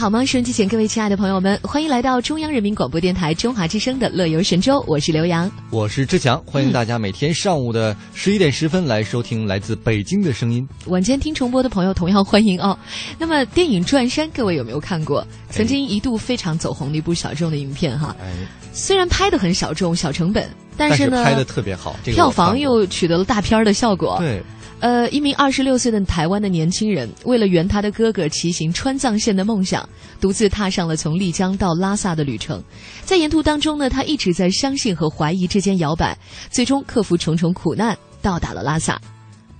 [0.00, 0.24] 好吗？
[0.24, 10.66] 收音机前各位亲爱的朋友们，欢迎来到中央人民广播电台中华之声的《乐游神州》，我是刘洋，我是志强，欢迎大家每天上午的十一点十分来收听来自北京的声音。
[10.86, 12.74] 晚间听重播的朋友同样欢迎哦。
[13.18, 15.22] 那么电影《转山》，各位有没有看过？
[15.50, 18.16] 曾经一度非常走红的一部小众的影片哈。
[18.22, 18.32] 哎，
[18.72, 20.48] 虽然拍的很小众、小成本，
[20.78, 24.16] 但是呢，拍的特别好，这个票房又取得了大片的效果。
[24.18, 24.42] 对。
[24.80, 29.86] 呃，一名二十六岁的台湾的年轻人，为了圆他的哥哥骑行川藏线的梦想，
[30.20, 32.62] 独自踏上了从丽江到拉萨的旅程。
[33.04, 36.16] 在沿途当中呢，他一直在相信和怀疑之间摇摆，
[36.50, 38.98] 最终克服重重苦难，到达了拉萨。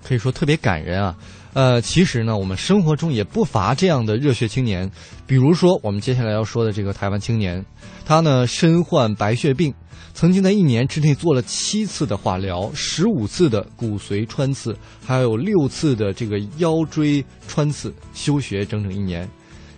[0.03, 1.15] 可以说特别感人啊！
[1.53, 4.91] 呃，其实呢，我们生活中也不乏这样的热血青年，
[5.27, 7.65] 比如说我们接下来要说的这个台湾青年，
[8.05, 9.75] 他呢身患白血病。
[10.13, 19.27] 曾经在一年之内做了七次的化疗，十五次的骨髓穿刺，还有六次的这个腰椎穿刺，休学整整一年，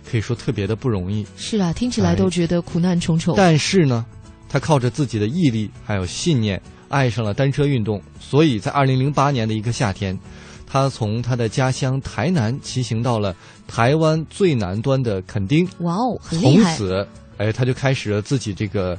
[0.09, 1.25] 可以说特别的不容易。
[1.37, 3.35] 是啊，听起来都觉得苦难重重。
[3.37, 4.03] 但是呢，
[4.49, 10.17] 他靠着自己的毅力还有信念，爱上了单车运动，所以在二零零八年的一个夏天，
[10.73, 13.35] 他从他的家乡台南骑行到了
[13.67, 15.69] 台湾最南端的垦丁。
[15.81, 16.75] 哇哦，很厉害！
[16.75, 17.07] 从此，
[17.37, 18.97] 哎，他就开始了自己这个。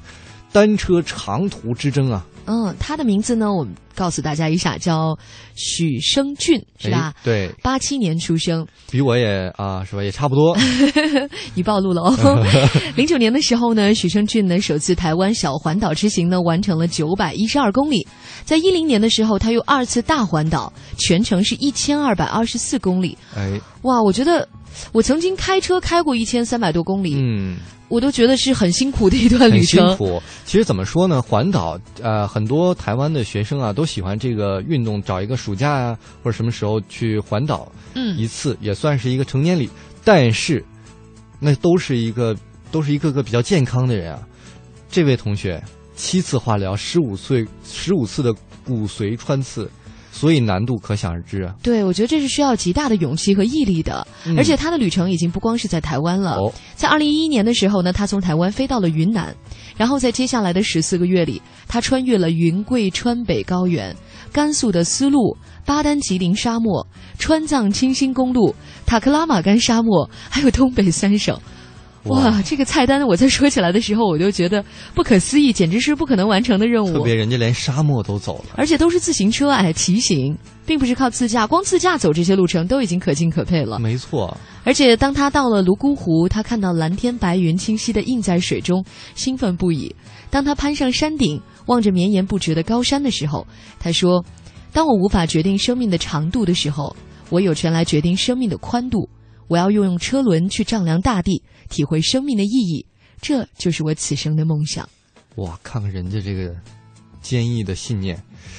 [0.54, 2.24] 单车长途之争啊！
[2.46, 5.18] 嗯，他的名字呢，我们告诉大家一下，叫
[5.56, 7.12] 许生俊，是吧？
[7.24, 10.04] 对，八七年出生，比我也啊，是吧？
[10.04, 10.56] 也差不多。
[11.54, 12.46] 你暴露了哦。
[12.94, 18.06] 零九年的时候呢，许生俊呢首次台湾小环岛之行呢完成了九百一十二公里，
[18.44, 23.18] 在一零年的时候，他又二次大环岛，全程是一千二百二十四公里。
[23.34, 24.48] 哎，哇，我觉得
[24.92, 27.14] 我曾经开车开过一千三百多公里。
[27.16, 27.56] 嗯。
[27.90, 29.86] 我都觉得是很辛苦的一段旅程。
[29.88, 31.20] 辛苦，其实怎么说呢？
[31.20, 39.68] 环岛，呃，很多台湾的学生啊，都喜欢这个运动，找一个暑假啊，或者什么时候去环岛，嗯，一次也算是一个成年礼。
[40.02, 40.64] 但是，
[41.38, 42.34] 那都是一个，
[42.72, 44.26] 都是一个个比较健康的人啊。
[44.90, 45.62] 这位同学
[45.94, 48.32] 七次化疗，十五岁，十五次的
[48.64, 49.70] 骨髓穿刺。
[50.14, 51.52] 所以难度可想而知啊！
[51.60, 54.06] 对，我觉得这是需要极大的勇气和毅力的。
[54.36, 56.38] 而且他的旅程已经不光是在台湾了。
[56.76, 59.34] 在二零一一年的时候呢，他从台湾飞到了云南，
[59.76, 63.92] 然后在接下来的十四个月里，他穿越了云贵川北高原、
[64.32, 65.36] 甘肃的丝路、
[65.66, 66.86] 巴丹吉林沙漠、
[67.18, 68.54] 川藏青新公路、
[68.86, 71.36] 塔克拉玛干沙漠，还有东北三省。
[72.04, 74.62] 哇，这个菜单我在说起来的时候，我就觉得
[74.94, 76.92] 不可思议，简直是不可能完成的任务。
[76.92, 83.78] 特别人家连沙漠都走了，而且都是自行车哎，骑行，并不是靠自驾，光自驾走这些路程都已经可敬可佩了。
[83.78, 84.36] 没错。
[84.64, 88.84] 而且当他到了泸沽湖，他看到蓝天白云清晰的映在水中，
[89.14, 89.94] 兴奋不已。
[90.28, 93.46] 当他攀上山顶，望着绵延不绝的高山的时候，
[93.78, 94.22] 他说
[94.74, 96.94] ：“当我无法决定生命的长度的时候，
[97.30, 99.08] 我有权来决定生命的宽度。
[99.48, 101.42] 我要用用车轮去丈量大地。”
[101.74, 102.86] 体会生命的意义，
[103.20, 104.88] 这就是我此生的梦想。
[105.34, 106.54] 哇，看看人家这个
[107.20, 108.16] 坚毅的信念。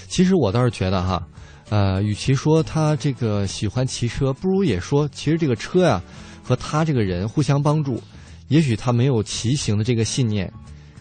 [0.09, 1.25] 其实我倒是觉得哈，
[1.69, 6.03] 呃，与其说他这个喜欢骑车，不如也说，其实这个车呀
[6.43, 8.01] 和他这个人互相帮助。
[8.49, 10.51] 也许他没有骑行的这个信念，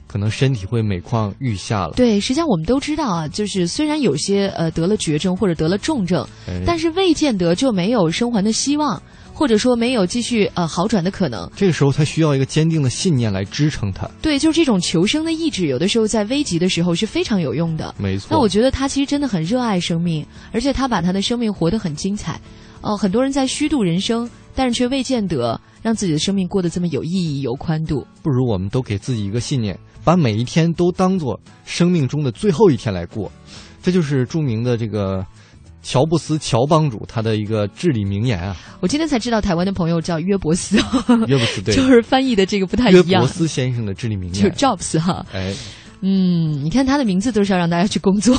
[0.07, 1.95] 可能身体会每况愈下了。
[1.95, 6.25] 对，实际上我们都知道啊，就是虽然有些呃得了绝症或者得了重症，
[6.65, 9.03] 但是未见得就没有生还的希望。
[9.34, 14.09] 或者说没有继续呃好转的可能，这个时候他需要一个坚定的信念来支撑他。
[14.22, 17.93] 对，就是这种求生的意志，有的时候在危急的时候是非常有用的。
[17.99, 18.28] 没错。
[18.31, 22.41] 那我觉得他其实真的很热爱生命，而且他把他的生命活得很精彩。
[22.81, 28.06] 哦，很多人在虚度人生，但是却未见得让自己的生命过得这么有意义、有宽度。
[28.23, 33.32] 不如我们都给自己一个信念，把每一天都当做生命中的最后一天来过。
[33.82, 35.26] 这就是著名的这个。
[35.85, 38.57] 乔布斯，乔帮主，他的一个至理名言啊！
[38.81, 40.77] 我今天才知道，台湾的朋友叫约伯斯，
[41.29, 43.05] 约伯斯对，就是翻译的这个不太一样。
[43.07, 45.25] 约伯斯先生的至理名言，就 Jobs 哈。
[45.35, 45.55] 哎，
[46.01, 48.35] 嗯，你看他的名字都是要让大家去工作，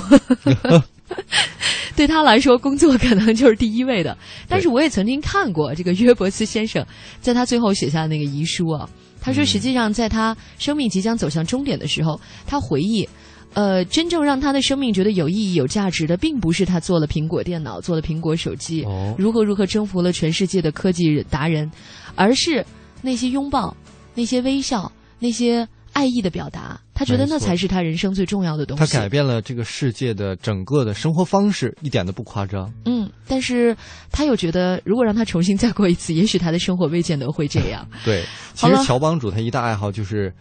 [1.95, 4.17] 对他来说，工作可能就是第一位的。
[4.49, 6.83] 但是我也曾经看过这个约伯斯先生
[7.21, 8.89] 在他最后写下的那个遗书啊，
[9.21, 13.07] 他说，实际上在他生命即将走向终点的时候，他回忆。
[13.55, 21.71] 呃，真正让他的生命觉得有意义、有价值的，并不是他做了苹果电脑、做了苹果手机，哦如何如何征服了全世界的科技达人，
[22.15, 22.65] 而是
[23.01, 23.73] 那些拥抱、
[24.13, 26.77] 那些微笑、那些爱意的表达。
[26.93, 28.79] 他觉得那才是他人生最重要的东西。
[28.85, 32.69] 他改变了这个世界的整个的生活方式，一点都不夸张。
[32.83, 33.73] 嗯，但是
[34.11, 37.87] 他又觉得，如果让他重新再过一次，也许他的生活未见得会这样。
[38.03, 38.23] 对，
[38.53, 40.33] 其实乔帮主他一大爱好就是。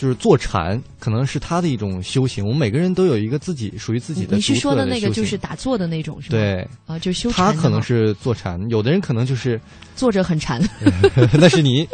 [0.00, 2.42] 就是坐禅，可能是他的一种修行。
[2.42, 6.38] 我们每个人都有一个自己属于自己的你是说的的那个就是打坐的那种是吗？
[6.38, 9.60] 对，啊，就修他禅他可能是坐禅，有的人可能就是
[9.94, 10.58] 坐着很禅。
[11.38, 11.86] 那是你，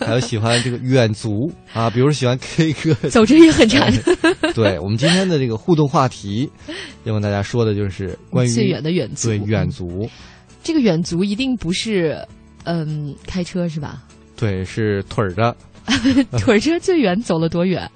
[0.00, 3.92] 还有喜欢这个远足啊，比如喜欢 K 歌，走着也很禅。
[4.56, 6.50] 对我们今天的这个互动话题，
[7.04, 9.28] 要跟大家说的就是关于最远的远足。
[9.28, 10.08] 对远足，
[10.64, 12.26] 这个远足一定不是，
[12.64, 14.02] 嗯，开车是吧？
[14.34, 15.54] 对是腿儿的，
[16.38, 17.90] 腿儿车最远走了多远？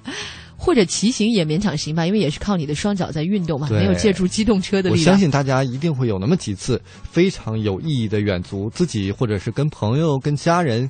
[0.55, 5.05] 或者骑行也勉强行吧，因为也是靠你的双脚在运动嘛，没有借助机动车的力量。
[5.05, 6.81] 相信大家一定会有那么几次
[7.11, 10.89] 非常有意义的远足，自己或者是跟朋友、跟家人，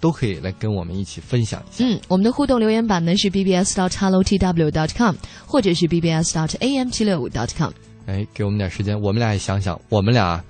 [0.00, 1.84] 都可以来跟我们一起分享一下。
[1.84, 5.14] 嗯，我们的互动留言板呢是 bbs dot hello tw dot com，
[5.46, 7.70] 或者是 bbs dot am 七六五 dot com。
[8.06, 10.42] 哎，给我们点时间，我们俩也想想，我们俩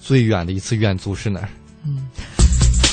[0.00, 1.48] 最远的一次远足是哪儿？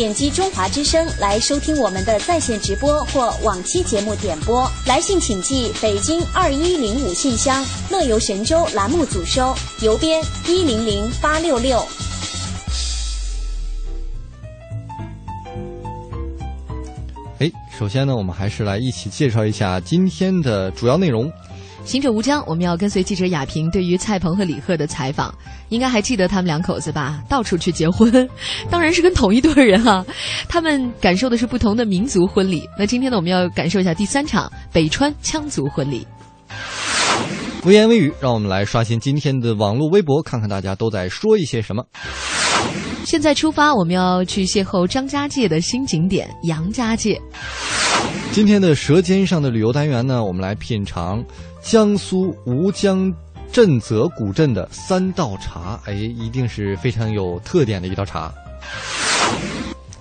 [0.00, 4.66] 点击中华之声来收听我们的在线直播或往期节目点播。
[4.86, 11.86] 来信请寄北京二一零五信箱，乐游神州栏目组收，邮编一零零八六六。
[17.40, 21.30] 哎，首先呢，我们还是来一起介绍一下今天的主要内容。
[21.84, 25.34] 行者无疆，我们要跟随记者雅萍对于蔡鹏和李贺的采访，
[25.70, 27.20] 应该还记得他们两口子吧？
[27.28, 28.28] 到处去结婚，
[28.70, 30.04] 当然是跟同一对人啊。
[30.48, 32.68] 他们感受的是不同的民族婚礼。
[32.78, 36.06] 那今天呢，我们要感受一下第三场北川羌族婚礼。
[37.64, 41.84] 微言微语，让我们来刷新今天的网络微博，看看大家都在说一些什么。
[43.04, 47.20] 现在出发，我们要去邂逅张家界的新景点杨家界。
[48.32, 51.22] 今天的舌尖上的旅游单元呢，我们来品尝
[51.62, 53.12] 江苏吴江
[53.52, 58.32] 镇泽古镇的三道茶，哎，一定是非常有特点的一道茶。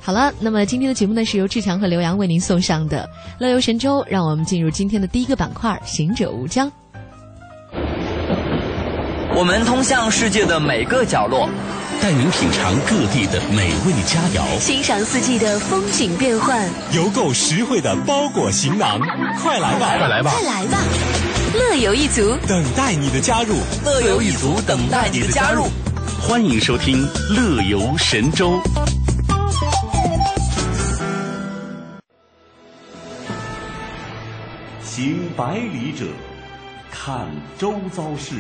[0.02, 3.08] 好了，那么今天的节目呢是由志强和刘洋为您送上的
[3.42, 6.72] 《乐游神州》，让我们进入今天的第一个板块——行者无疆。
[9.36, 11.48] 我们通向世界的每个角落，
[12.02, 19.00] 带您品尝各地的美味佳肴，欣赏四季的风景变换，邮购实惠的包裹行囊，
[19.42, 20.78] 快来吧，快来吧，快来吧！
[21.54, 25.66] 乐游一族等待你的加入，乐游一族等待你的加入。
[26.22, 28.52] 欢迎收听《乐游神州》。
[34.84, 36.06] 行百里者，
[36.92, 38.36] 看周遭事；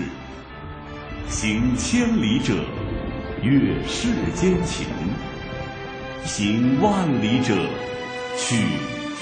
[1.30, 2.54] 行千里者，
[3.42, 4.86] 阅世间情；
[6.26, 7.56] 行万里者，
[8.38, 8.56] 取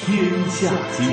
[0.02, 1.08] 天下经。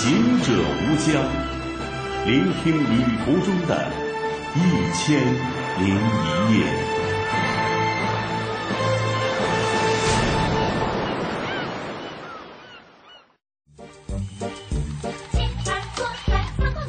[0.00, 1.20] 行者无疆，
[2.24, 3.90] 聆听旅途中的
[4.54, 4.58] 一
[4.96, 5.20] 千
[5.80, 6.62] 零一夜。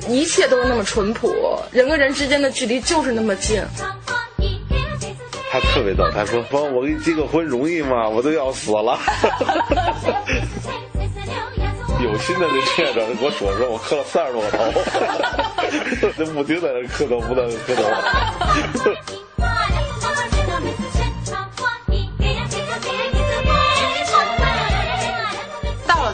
[0.08, 1.34] 一切都是那么淳朴，
[1.72, 3.60] 人跟人之间的距离就是那么近。
[5.51, 8.08] 他特别逗，他说：“帮我给你结个婚容易吗？
[8.08, 9.00] 我都要死了。
[12.01, 14.58] ”有心的就欠着给我说说，我磕了三十多个头，
[16.18, 19.19] 那不停在那磕头，不断磕头。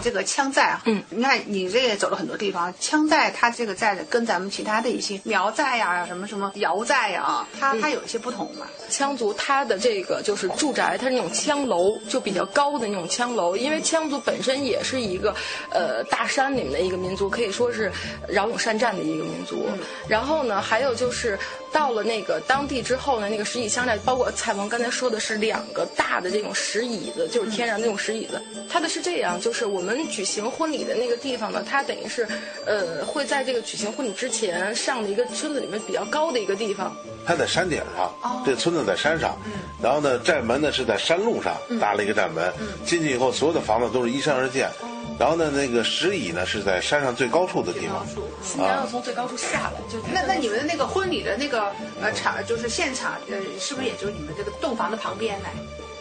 [0.06, 8.68] 这个羌寨啊，嗯，你看你这也走了很多地方，羌寨它这个寨子跟咱们其他的一些苗寨呀、什么什么瑶寨呀，它它有一些不同嘛。
[8.88, 15.36] 羌族它的这个就是住宅，它是那种羌楼，就比较高的那种羌楼，因为羌族本身也是一个
[15.72, 17.92] 呃大山里面的一个民族，可以说是
[18.30, 19.68] 骁勇善战的一个民族。
[20.08, 21.38] 然后呢，还有就是
[21.72, 28.40] 到了那个当地之后呢，那个石椅羌寨，包括蔡文刚才说的是两个大的这种石椅子，就是天然的那种石椅子。
[28.70, 32.28] 它的是这样，就是我们举行婚礼的那个地方呢，它等于是
[32.66, 36.96] 呃会在这个举行婚礼之前上的一个村子里面比较高的一个地方。
[37.26, 39.38] 它在山顶上，这村子在山上，
[39.82, 42.52] 然后呢，寨门呢是在山路上搭了一个寨门，
[42.86, 44.70] 进去以后所有的房子都是依山而建，
[45.18, 48.06] 然后呢，那个石椅呢是在山上最高处的地方，
[48.44, 55.48] 新娘要从最高处下来，就那那你们的那个婚礼的那个呃场，就是现场，呃，是不是也就是你们这个洞房的旁边呢？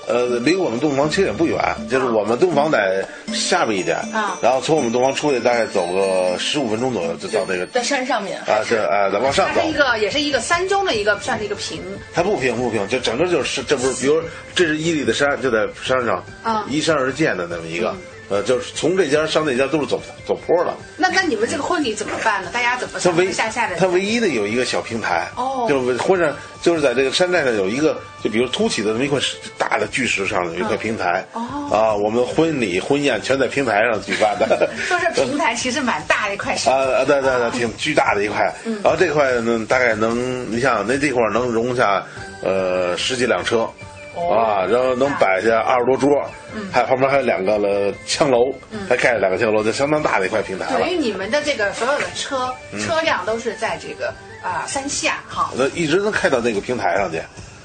[0.09, 1.59] 呃，离我们洞房其实也不远，
[1.91, 4.39] 就是我们洞房在下边一点，啊。
[4.43, 8.39] 然后从我们洞房出去大概走个十五分钟左右就到那个在山上面。
[8.41, 9.61] 啊，是啊，再往上走。
[9.61, 9.73] 它是一。
[9.75, 11.81] 个也是一个山中的一个算是一个平，
[12.13, 14.23] 它不平不平，就整个就是这不是，比如
[14.55, 16.65] 这是伊犁的山，就在山上，啊。
[16.71, 17.95] 依山而建的那么一个，
[18.29, 20.75] 呃，就是从这家上那家都是走走坡的。
[20.97, 22.51] 那那你们这个婚礼怎么办呢？
[22.53, 23.77] 大家怎么上上下下的？
[23.77, 34.69] 它唯一的有一个小平台，哦就是婚上就是在这个山寨上有一个，就比如凸起的那么一块石大的巨石上有一块平台，哦啊，我们婚礼婚宴全在平台上举办的。
[34.89, 42.03] 说是平台其实蛮大的一块石啊啊，对对对，挺巨大的一块，嗯然后这块呢，大概能，你想那地方能容下，
[42.43, 43.69] 呃，十几辆车，
[44.15, 46.25] 啊，然后能摆下二十多桌，
[46.73, 48.53] 还旁边还有两个了枪楼，
[48.89, 50.89] 还盖了两个枪楼，就相当大的一块平台等。
[50.89, 52.81] 于你们的这个所有的车嗯。
[52.81, 55.51] 车辆都是在这个啊山下哈。
[55.57, 57.21] 那一直能开到那个平台上去，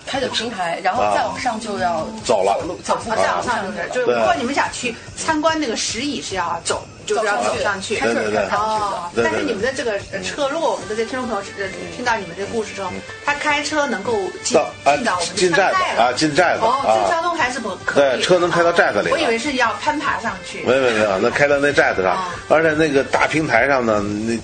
[0.09, 7.95] 开的平台，然后再往上就要走了走再往上就是，就是如果你们想去参观那个石椅是要走，就是要走上去。
[7.99, 12.91] 对对对哦，对对但是你们的这个呃车，如果我们的这听众朋友呃听到你们这个故事之后，
[13.23, 14.13] 他开车能够
[14.43, 18.17] 进进到我们进寨子啊，进寨子哦，这交啊，通还是不可以。
[18.17, 19.25] 对，车能开到寨子里我以。
[19.27, 20.63] 为是要攀爬上去。
[20.65, 22.17] 没没没有，那开到那寨子上，
[22.49, 24.35] 而且那个大平台上呢，那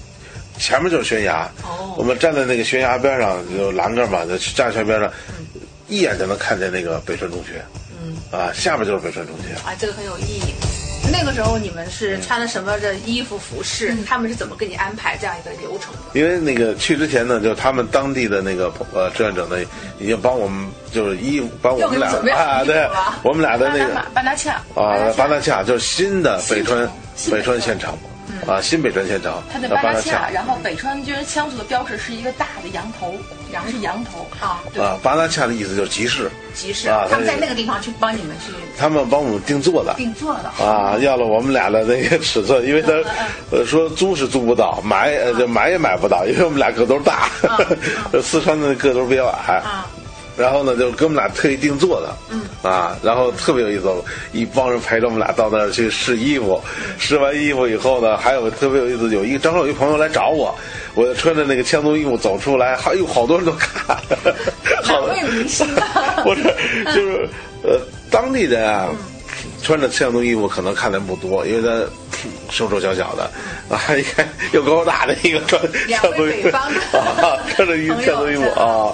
[0.60, 1.50] 前面就是悬崖。
[1.98, 5.12] 我们站在那个悬崖边上，有栏杆嘛，就站悬崖边上，
[5.96, 7.64] 一眼就能看见那个北川中学。
[8.04, 9.54] 嗯，啊，下面就是北川中学。
[9.66, 10.54] 啊，这个很有意义。
[11.12, 13.96] 那个时候你们是穿了什么的衣服服饰？
[14.08, 16.20] 他们是怎么给你安排这样一个流程的？
[16.20, 19.58] 因为那个去之前呢，就他们当地的那个呃志愿者呢，
[20.00, 22.90] 已经帮我们就是衣服，帮我们俩啊，对，
[23.22, 26.90] 我们俩的那个巴拿恰，啊，巴拿恰就是新的北川
[27.30, 27.78] 北川县
[28.40, 33.16] 城，啊，新北川县城，它的叫纳巴拉恰，然后北川军羌族的标志是一个大的羊头，
[33.52, 34.28] 羊是羊头。
[34.40, 38.54] 啊，对，啊，巴拉恰的意思就是集市，集市，啊他们在那个地方去帮你们去。
[38.78, 39.94] 他们帮我们定做的。
[39.96, 40.64] 定做的。
[40.64, 42.92] 啊，要了我们俩的那个尺寸，因为他
[43.52, 47.30] 呃说租是租不到，买呃就买也买不到，因为我们俩个头大，
[48.22, 49.62] 四川的个头比较矮。
[50.38, 52.42] 然后呢，就给我们俩特意定做的，嗯。
[52.62, 53.88] 啊，然后特别有意思，
[54.32, 56.62] 一帮人陪着我们俩到那儿去试衣服，
[56.98, 60.54] 试完衣服以后呢，还有特别有意思，有一个正好有一朋友来找我，
[60.96, 63.96] 我就穿着那个羌族衣服走出来，还有，好多人都看，
[64.84, 65.16] 好多？
[66.24, 66.44] 不是，
[66.86, 67.30] 就是
[67.64, 68.90] 呃，当地人啊，
[69.62, 71.86] 穿着羌族衣服可能看的人不多，因为他
[72.50, 73.24] 瘦瘦小小的
[73.70, 78.94] 啊，你看又高大的一个穿两羌族衣服北方的啊，穿着一朋友羌族衣服啊，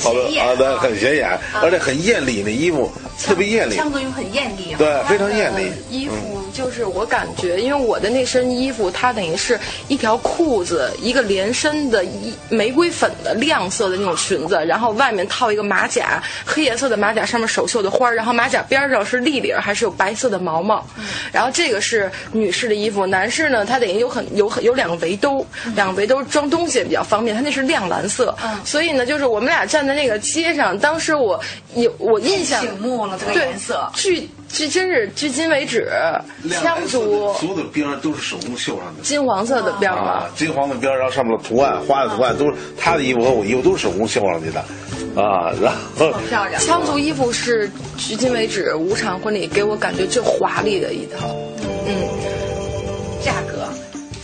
[0.00, 2.90] 好多很显眼啊，对，很显眼，而且很艳丽，那衣服
[3.22, 4.74] 特别艳丽，羌族衣服很艳丽。
[4.78, 5.70] 对，非常艳丽。
[5.90, 20.84] 衣服就是我感觉，因为我的那身衣服，它等于是一条裤子，一个连身的一玫瑰粉的亮色的那种裙子，然后外面套一个马甲，黑颜色的马甲上面手绣的花，然后马甲边上是立领，还是有白色的毛毛。
[21.32, 25.44] 然后这个是女士的衣服，男士呢，他等于有很有很有两个围兜，
[25.74, 28.34] 两个围兜装东西也比较方便，他那是亮蓝色。
[28.64, 31.40] 所以呢，就是我们俩站在那个街上，当时我
[31.74, 35.90] 有我印象醒目了这个对颜色距距真是至今为止，
[36.50, 39.02] 羌族所有的边儿都是手工绣上的。
[39.02, 44.60] 金黄色的边儿嘛啊，，金黄的边儿，然后上面的图案、花的图案都是他的衣服和我衣服都是手工绣上去的，
[45.20, 46.60] 啊，然后漂亮。
[46.62, 51.28] 羌族衣服是至今为止五场婚礼给我感觉最华丽的一套。
[51.88, 51.94] 嗯，
[53.26, 53.66] 价格，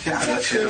[0.05, 0.69] 价格其实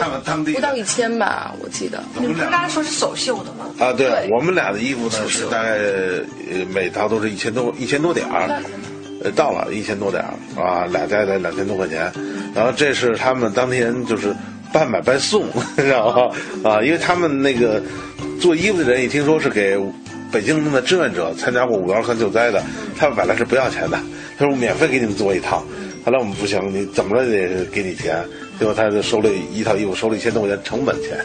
[0.00, 2.02] 他们当地不到一千吧，我记得。
[2.18, 3.66] 你们不是刚才说是手绣的吗？
[3.78, 4.30] 啊，对对。
[4.30, 5.76] 我们俩的衣服呢是大概
[6.50, 8.62] 呃每套都是一千多一千多点儿，
[9.22, 12.10] 呃到了一千多点儿啊，俩加起来两千多块钱，
[12.54, 14.34] 然后这是他们当天就是
[14.72, 15.44] 半买半送，
[15.76, 16.34] 你知道吗？
[16.64, 17.82] 啊，因为他们那个
[18.40, 19.78] 做衣服的人一听说是给
[20.32, 22.62] 北京的志愿者参加过五幺二三救灾的，
[22.98, 24.00] 他们本来是不要钱的，
[24.38, 25.62] 他说免费给你们做一套。
[26.04, 28.24] 后来我们不行，你怎么着得给你钱。
[28.58, 31.18] 结果他就收了一套衣服，收了一千多块钱成本钱，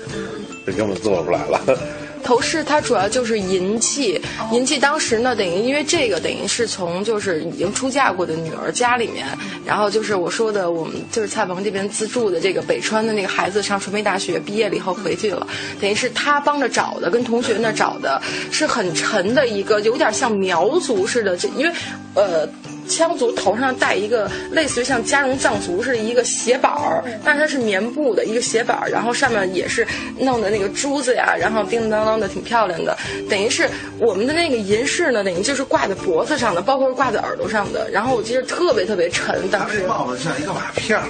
[0.66, 1.62] 这根本做出来了。
[2.24, 4.20] 头饰它主要就是银器，
[4.52, 9.26] 银器当时呢，等于因为这个等于是从就是已经出嫁过的女儿家里面，
[9.66, 15.48] 然后就是我说的我们就是蔡鹏这边资助的这个北川的那个孩子上传媒大学毕业了以后回去了，
[15.80, 21.74] 等于是他帮着找的，跟同学那找的是很沉的一个，有点像苗族似的，这因为
[22.16, 22.50] 呃。
[22.88, 29.86] 羌族头上戴一个类似于像加绒藏族似的一个鞋板儿，但是它是棉布的一个鞋板儿，然后上面也是
[30.20, 32.98] 弄的那个珠子呀，然后叮叮当当的挺漂亮的。
[33.30, 37.90] 等于是我们的那个银饰呢，等于就是挂在脖子上的，包括挂在耳朵上的。
[37.92, 41.06] 然后我记得特别特别沉，当时帽子像一个瓦片儿，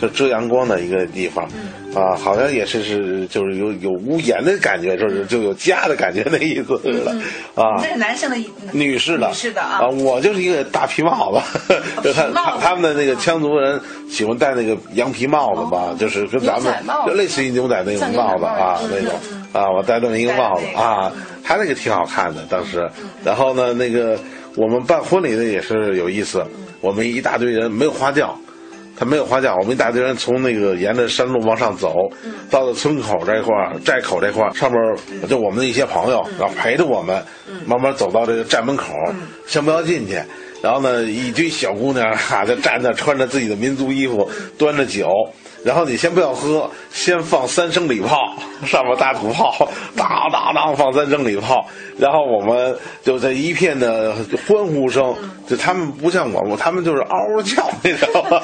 [0.00, 1.48] 就遮阳光的一个地方。
[1.94, 7.10] 啊，好像也是是，就是有有屋檐的感觉，就是就有家的感觉那意思似的，
[7.54, 7.80] 啊。
[7.80, 8.36] 这是男生的，
[8.72, 9.86] 女士的，女士的啊。
[9.88, 11.32] 我就是一个大皮帽
[11.66, 16.74] 子，就他他他们的那个羌族人喜欢戴那个羊皮帽子吧，就是跟咱们
[17.06, 19.14] 就类似于牛仔那种帽子啊那种
[19.52, 21.10] 啊，我戴这么一个帽子啊，
[21.42, 22.86] 他那个挺好看的当时。
[23.24, 24.18] 然后呢，那个
[24.54, 26.44] 我们办婚礼的也是有意思，
[26.82, 28.38] 我们一大堆人没有花轿。
[28.98, 31.94] 他没有花轿，我们一大堆人从那个沿着山路往上走，
[32.50, 34.80] 到了村口这块儿、寨口这块儿，上面
[35.28, 37.22] 就我们的一些朋友，然后陪着我们，
[37.66, 38.94] 慢慢走到这个寨门口，
[39.46, 40.18] 先不要进去。
[40.62, 45.06] 然后呢，一堆小姑娘哈就站那，穿着自己的民族衣服，端着酒。
[45.66, 49.68] 然后你先不要喝，先放三声礼炮， 上面大土炮，
[49.98, 51.66] 当当当放三声礼炮，
[51.98, 54.14] 然后我们就在一片的
[54.46, 55.12] 欢呼声，
[55.48, 58.40] 就他们不像我们，他们就是嗷嗷叫，你知道吗？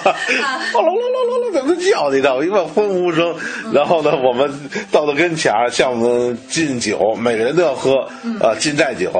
[0.75, 2.11] 嗷喽喽喽喽喽怎么叫？
[2.11, 2.45] 你知道吗？
[2.45, 3.33] 一片欢呼声，
[3.73, 4.52] 然后呢，我们
[4.91, 8.00] 到了跟前儿，向我们敬酒，每个人都要喝
[8.41, 9.11] 啊，敬寨酒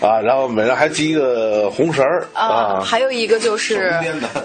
[0.00, 2.80] 啊，然后每人还系一个红绳儿啊。
[2.80, 3.92] 还有一个就是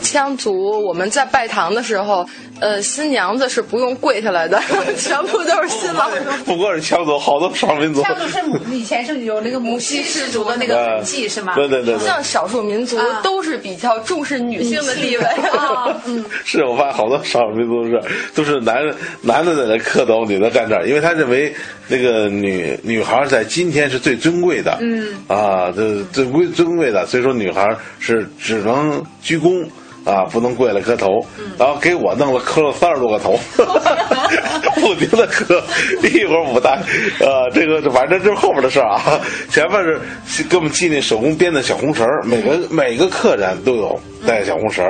[0.02, 2.28] 羌族，我们在拜堂的时候，
[2.62, 2.82] 呃。
[2.88, 4.60] 新娘子是不用跪下来的，
[4.98, 6.10] 全部都是新郎。
[6.46, 8.02] 不光是羌族，好多少数民族。
[8.02, 11.54] 羌族是母，以前是有那个母系氏族的那个痕迹，是吗？
[11.54, 11.98] 对对对。
[12.00, 16.02] 像少数民族都是比较重视女性的地位啊。
[16.08, 18.02] 嗯， 是我发现好多少数民族是
[18.34, 21.54] 都是男人，男的在那磕头，女的站这儿，因为他认为
[21.88, 24.78] 那个女女孩在今天是最尊贵的。
[24.82, 25.16] 嗯。
[25.28, 29.66] 啊，这最贵尊贵的，所以说女孩是只能鞠躬。
[30.08, 31.20] 啊，不能跪了磕头，
[31.60, 33.38] 然后给我弄了磕了三十多个头，
[34.80, 35.62] 不停的磕，
[36.02, 36.80] 一会儿舞台，
[37.20, 39.84] 呃，这个反正这是后边的事啊，前面
[40.26, 44.90] 是给我们系那手工编的小红绳每个每个客人都有带小红绳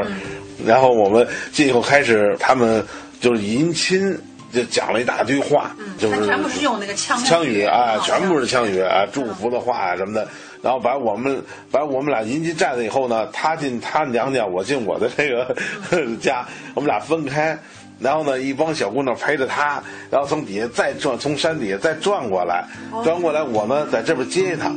[0.64, 2.86] 然后我们进以后开始，他们
[3.20, 4.16] 就是迎亲，
[4.54, 10.28] 就讲了一大堆话，就是全部是用那个枪枪语啊，全部是枪语啊，祝福的话啊什么的。
[10.62, 11.42] 然后把我们
[11.72, 15.56] 把我们俩迎进寨子以后呢，他进他娘家，我进我的这个
[16.22, 17.58] 家，我们俩分开。
[18.00, 22.64] 然后呢，一帮小姑娘陪着他，然后从底下再转，从山底下再转过来，
[23.04, 24.72] 转过来我呢在这边接他。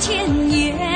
[0.00, 0.89] 千年。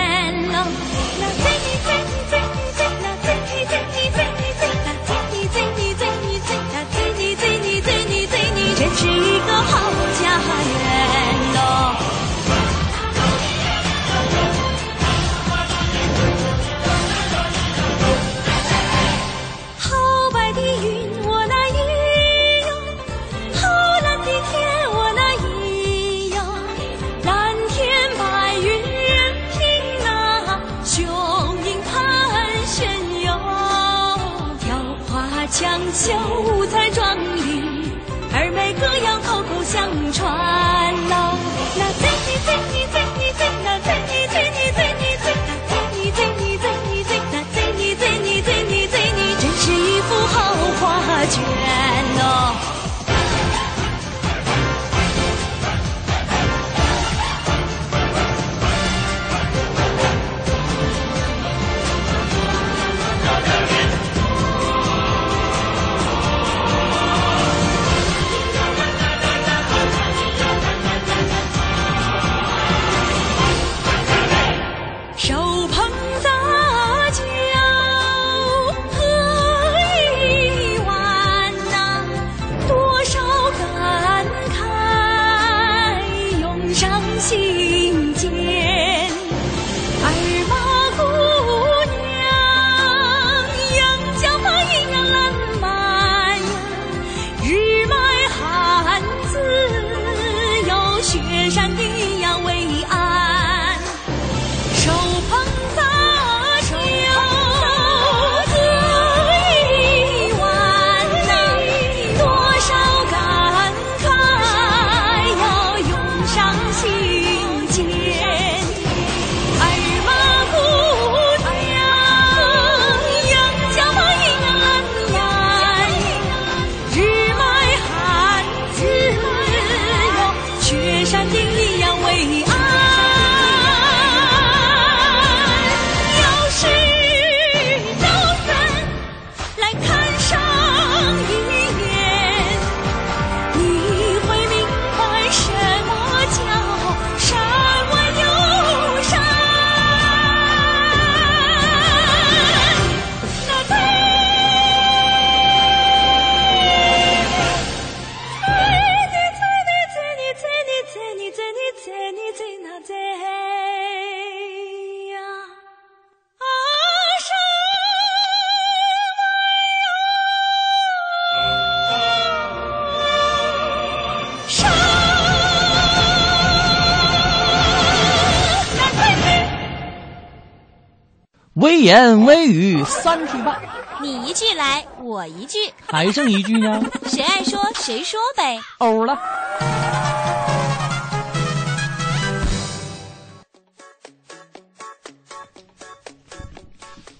[181.84, 183.60] 言微语三句半，
[184.00, 186.82] 你一句来，我一句，还剩一句呢。
[187.04, 188.58] 谁爱说谁说呗。
[188.78, 189.18] 欧了。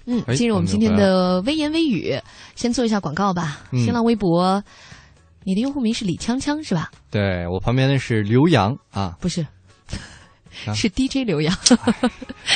[0.07, 2.19] 嗯，哎进入我们今天的微言微语，
[2.55, 3.61] 先做一下广告吧。
[3.71, 4.63] 嗯新浪微博，
[5.45, 6.91] 你的用户名是李锵锵是吧？
[7.11, 9.49] 对我旁边的是刘洋啊，不是，啊
[10.73, 11.53] 是 DJ 刘洋。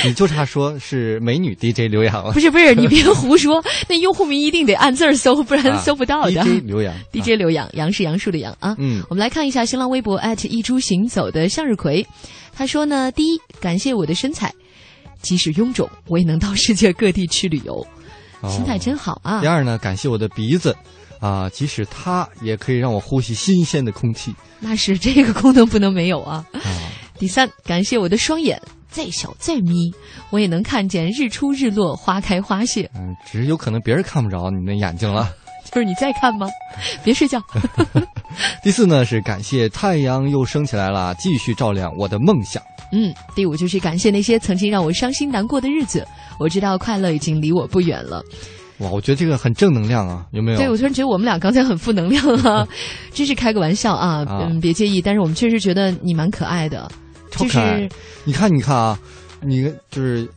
[0.05, 2.31] 你就差说是美女 DJ 刘洋了。
[2.31, 6.41] 不是不是，你别胡说，那用户名一定得按字儿搜，不然啊搜不到的。
[6.43, 8.75] DJ 刘洋 DJ 刘洋，杨是杨树的杨啊。
[8.77, 12.05] 嗯我们来看一下新浪微博一株行走的向日葵，
[12.55, 14.53] 他说呢，第一，感谢我的身材，
[15.21, 17.85] 即使臃肿，我也能到世界各地去旅游，
[18.41, 19.47] 哦心态真好啊第。
[19.47, 20.75] 二呢，感谢我的鼻子，
[21.19, 24.33] 啊，即使它也可以让我呼吸新鲜的空气。
[24.59, 26.61] 那是这个功能不能没有啊啊。
[27.19, 29.91] 第三，感谢我的双眼，再小再眯，
[30.31, 32.89] 我也能看见日出日落、花开花谢。
[32.95, 35.29] 嗯，只是有可能别人看不着你那眼睛了。
[35.71, 36.47] 就是你在看吗？
[37.03, 37.39] 别睡觉。
[38.63, 42.63] 第四呢是感谢太阳又升起来了，继续照亮我的梦想。
[42.91, 46.07] 嗯，第五就是感谢那些曾经让我伤心难过的日子，
[46.39, 48.23] 我知道快乐已经离我不远了。
[48.79, 50.57] 哇，我觉得这个很正能量啊，有没有？
[50.57, 52.65] 对，我突然觉得我们俩刚才很负能量啊，
[53.13, 54.99] 真是开个玩笑啊，啊嗯，别介意。
[55.01, 57.79] 但是我们确实觉得你蛮可爱的，就超可爱。
[57.79, 57.89] 是
[58.23, 58.99] 你看，你看啊，
[59.41, 60.27] 你就是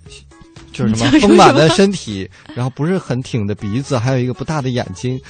[0.73, 5.21] 就是什么丰满的身体，然后不是很挺的鼻子，还有一个不大的眼睛，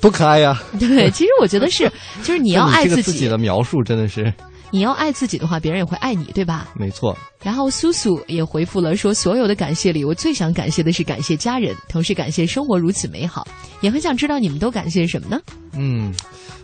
[0.00, 0.62] 多可爱呀！
[0.78, 1.90] 对，其实我觉得是，
[2.22, 4.32] 就是你你要爱自己自己的描述真的是
[4.70, 6.68] 你要爱自己的话，别人也会爱你，对吧？
[6.74, 7.16] 没错。
[7.42, 13.46] 然后苏苏也回复了说，所有的感谢里，我最想感谢的是感谢家人，同时感谢生活如此美好，
[13.80, 15.40] 也很想知道你们都感谢什么呢？
[15.72, 16.12] 嗯，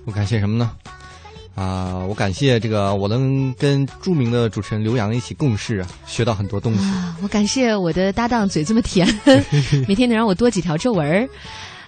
[0.05, 0.73] 我感谢什么呢？
[1.55, 6.85] 啊、我感谢这个我能跟著名的主持人刘洋一起共事啊，学到很多东西。
[6.85, 9.07] 啊，我感谢我的搭档嘴这么甜，
[9.87, 11.29] 每天能让我多几条皱纹儿。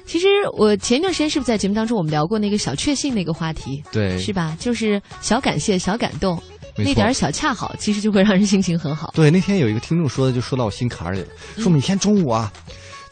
[0.06, 0.26] 其实
[0.58, 3.82] 我前一段时间是不是在节目当中我们聊过那个小确幸那个话题？
[3.90, 4.54] 对是吧？
[4.60, 6.38] 就是小感谢、小感动，
[6.76, 9.12] 那点儿小恰好，其实就会让人心情很好。
[9.14, 12.52] 对，那天有一个听众说的，就说到我心坎儿里了，嗯说每天中午啊，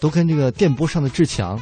[0.00, 1.58] 都跟这个电波上的志强，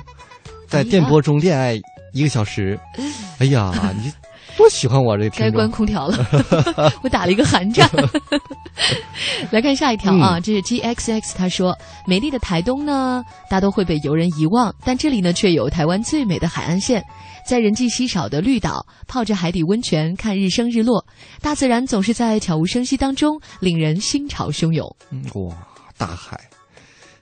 [0.66, 1.80] 在电波中恋爱
[2.12, 2.76] 一个小时。
[3.38, 3.72] 哎呀，
[4.02, 4.12] 你
[4.60, 5.30] 多喜欢我这个。
[5.30, 6.18] 该关空调了，
[7.02, 7.88] 我打了一个寒战。
[9.50, 11.74] 来看下一条啊，嗯这是 G X X 他说，
[12.06, 17.02] 美丽的台东呢，大都会被游人遗忘，但这里呢却有台湾最美的海岸线，
[17.46, 21.04] 在人迹稀少的绿岛，泡着海底温泉，看日升日落，
[21.40, 24.86] 大自然总是在悄无声息当中，令人心潮汹涌。
[25.10, 25.54] 嗯哇，
[25.96, 26.38] 大海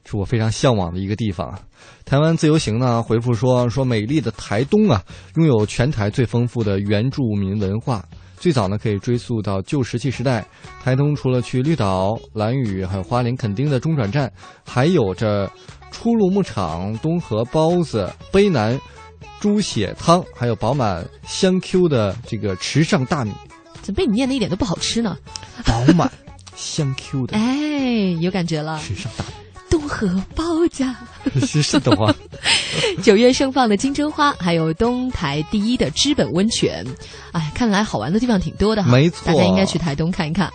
[0.04, 1.60] 是我非常向往的一个地方啊。
[2.04, 5.02] 台湾自由行呢回复说说美丽的台东啊，
[5.36, 8.04] 拥有全台最丰富的原住民文化。
[8.38, 10.46] 最早呢可以追溯到旧石器时代，
[10.82, 14.32] 台东除了去绿岛、兰屿还有花莲、垦丁的中转站，
[14.64, 15.50] 还有着
[15.90, 18.80] 初鹿牧场、东河包子、卑南
[19.40, 23.32] 猪血汤，还有饱满香 Q 的这个池上大米，
[23.82, 25.16] 怎么被你念的一点都不好吃呢？
[25.66, 26.08] 饱满
[26.54, 28.78] 香 Q 的哎，有感觉了。
[28.78, 29.37] 池上大米。
[29.78, 30.92] 东河包价，
[31.46, 32.12] 是是的话，
[33.00, 36.84] 九月盛放的金针花，还有东台第一的知本温泉，
[37.30, 38.90] 哎，看来好玩的地方挺多的哈。
[38.90, 40.50] 没错大家应该去台东看一看。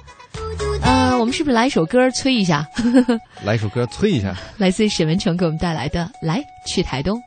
[0.81, 2.67] 呃，我们是不是来一首歌催一下？
[3.45, 4.35] 来一首歌催一下。
[4.57, 7.17] 来自沈文成给我们带来的《来去台东》。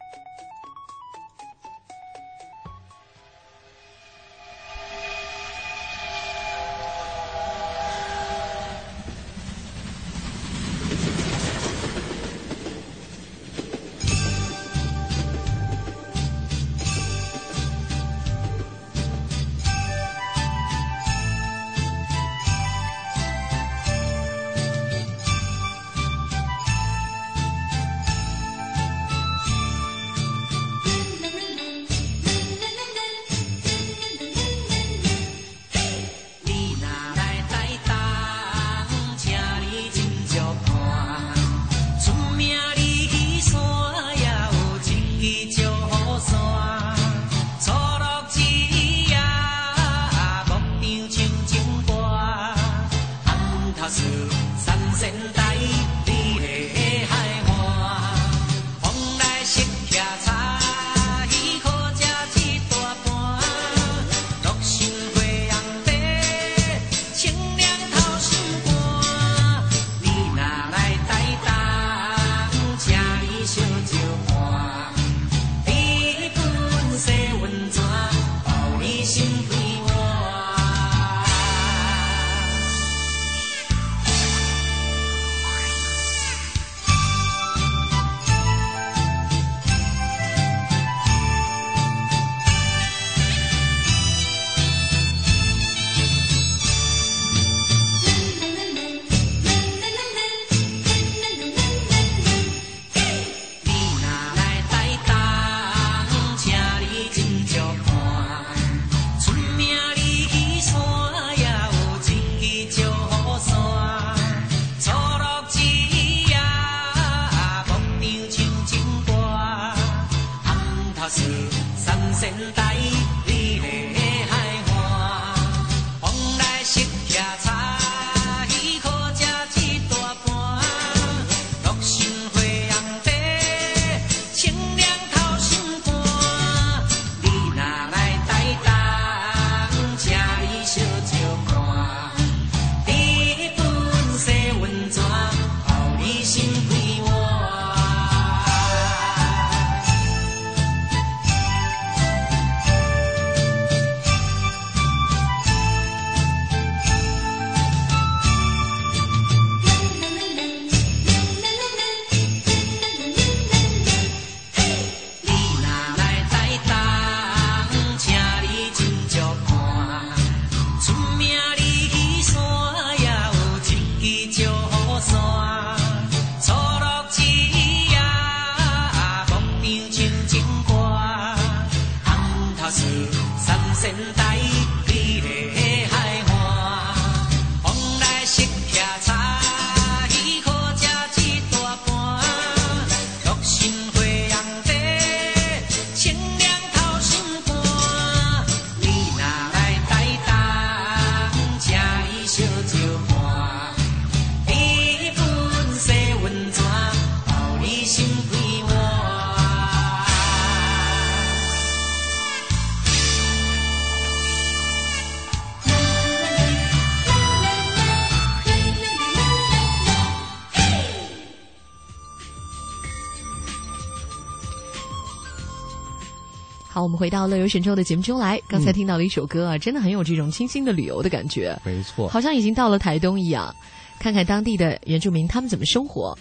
[226.86, 228.40] 我们回到乐游神州的节目中来。
[228.48, 233.52] 刚才听到了一首歌啊，真的很有这种清新的旅游的感觉，没错，好像已经到了台东一样。
[233.98, 236.16] 看看当地的原住民他们怎么生活。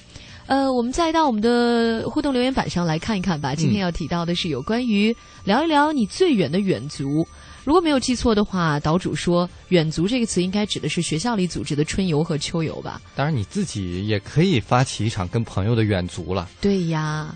[0.47, 3.53] 呃，我们再到我们的互动留言板上来看一看吧。
[3.53, 7.27] 今天要提到的是有关于聊一聊你最远的远足。
[7.63, 12.99] 如果没有记错的话，岛主说“远足”这个词应该指的是学校里组织的春游和秋游吧？
[13.15, 16.49] 当然，你自己也可以发起一场跟朋友的远足了。
[16.59, 17.35] 对呀，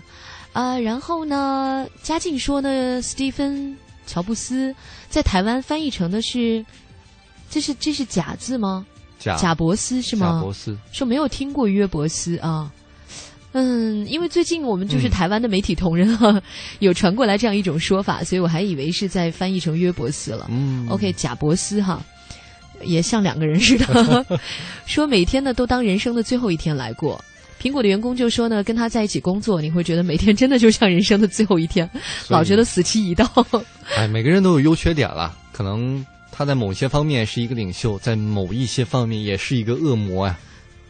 [0.52, 3.72] 啊、然后呢，嘉靖说呢，斯蒂芬·
[4.06, 4.74] 乔布斯
[5.08, 6.64] 在台湾翻译成的是，
[7.48, 8.84] 这是这是假字吗？
[9.18, 10.32] 贾贾伯斯是吗？
[10.38, 12.70] 贾伯斯说没有听过约伯斯啊。
[13.52, 16.40] 嗯，因为最近我们就是嗯台湾的媒体同仁啊，
[16.78, 20.46] 有传过来这样一种说法，所以我还以为是在翻译成约伯斯了。
[20.50, 22.00] 嗯 OK，贾伯斯哈，
[22.82, 24.40] 也像两个人似的，
[24.86, 27.22] 说每天呢都当人生的最后一天来过。
[27.60, 31.88] 苹果的员工就说呢，跟他在一起工作，你会觉得每天真的就像人生的最后一天，
[32.28, 33.30] 老觉得死期已到。
[33.96, 40.38] 哎，每个人都有优缺点了，可能他在某些方面是一个领袖，在某一些方面也是一个恶魔呀、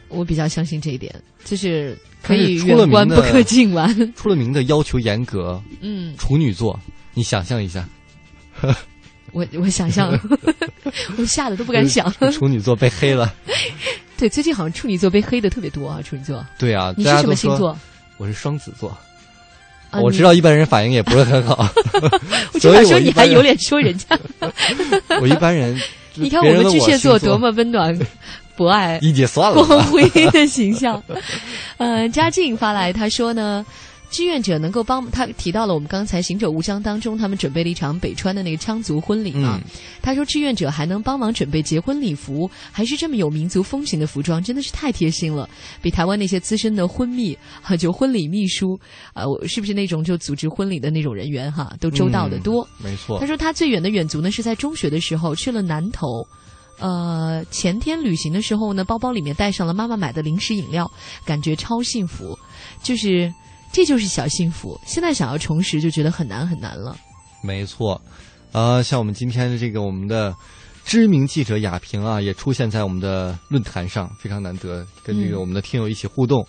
[0.07, 3.93] 我比较相信这一点，就是可以出了远观不可近玩。
[4.15, 5.61] 出了名的要求严格。
[5.81, 6.79] 嗯，处女座，
[7.13, 7.87] 你想象一下，
[9.33, 10.17] 我我想象，
[11.17, 12.09] 我吓得都不敢想。
[12.31, 13.33] 处女座被黑了。
[14.21, 16.45] 对，最近好像处女座被黑的特别多啊，处女座。
[16.59, 17.75] 对啊，你是什么星座？
[18.17, 18.89] 我是双子座。
[19.89, 21.67] 啊我知道一般人反应也不是很好，
[22.53, 24.17] 我就所以想说你还有脸说人家？
[25.19, 25.75] 我一般人，
[26.13, 27.97] 你看我们巨蟹座多么温暖、
[28.55, 31.01] 博爱、一姐算了光辉的形象。
[31.77, 33.65] 呃，嘉靖发来他说呢。
[34.11, 39.59] 志愿者能够帮他提到了我们刚才《行者无疆》当中，他们准备了一场北川的那个羌族婚礼啊。
[39.63, 39.71] 嗯
[40.03, 45.47] 他说志愿者还能帮忙准备结婚礼服，还是这么有民族风情的服装，真的是太贴心了，
[45.81, 48.77] 比台湾那些资深的婚秘啊，就婚礼秘书
[49.13, 52.67] 啊，我是不是那种就组织婚礼的那种人员哈，都周到的多。
[52.79, 56.27] 嗯没错他说他最远的远足呢是在中学的时候去了南投。
[56.79, 60.91] 呃，前天旅行的时候呢，包包里面带上了妈妈买的零食饮料，
[61.23, 62.37] 感觉超幸福。
[62.81, 63.31] 就是
[63.71, 64.79] 这就是小幸福。
[64.85, 66.95] 现在想要重拾，就觉得很难很难了。
[67.43, 68.01] 没错，
[68.51, 70.35] 呃，像我们今天的这个我们的
[70.83, 76.45] 知名记者雅萍啊，也出现在我们的论坛上，非常难得，跟这个嗯我们的听友一起互动。